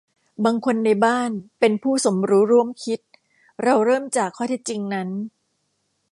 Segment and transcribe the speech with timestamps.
[0.45, 2.99] บางคนในบ้านเป็นผู้สมรู้ร่วมคิด-
[3.63, 5.09] เราเริ่มจากข้อเท็จจริงนั้น